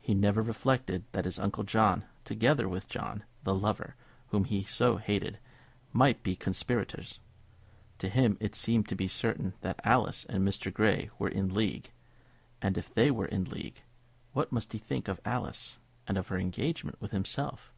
[0.00, 3.96] He never reflected that his uncle John, together with John, the lover,
[4.28, 5.40] whom he so hated,
[5.92, 7.18] might be the conspirators.
[7.98, 10.72] To him it seemed to be certain that Alice and Mr.
[10.72, 11.90] Grey were in league;
[12.62, 13.82] and if they were in league,
[14.34, 17.72] what must he think of Alice, and of her engagement with himself!